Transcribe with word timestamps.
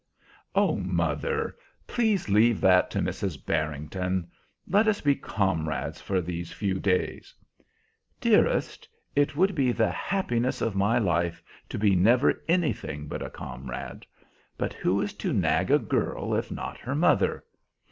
"Oh, 0.55 0.77
mother, 0.77 1.55
please 1.85 2.27
leave 2.27 2.59
that 2.61 2.89
to 2.89 3.01
Mrs. 3.01 3.37
Barrington! 3.45 4.31
Let 4.67 4.87
us 4.87 4.99
be 4.99 5.13
comrades 5.13 6.01
for 6.01 6.19
these 6.21 6.51
few 6.51 6.79
days." 6.79 7.35
"Dearest, 8.19 8.89
it 9.15 9.35
would 9.35 9.53
be 9.53 9.71
the 9.71 9.91
happiness 9.91 10.59
of 10.59 10.73
my 10.73 10.97
life 10.97 11.43
to 11.69 11.77
be 11.77 11.95
never 11.95 12.41
anything 12.47 13.05
but 13.07 13.21
a 13.21 13.29
comrade. 13.29 14.07
But 14.57 14.73
who 14.73 14.99
is 15.01 15.13
to 15.21 15.33
nag 15.33 15.69
a 15.69 15.77
girl 15.77 16.33
if 16.33 16.49
not 16.49 16.79
her 16.79 16.95
mother? 16.95 17.43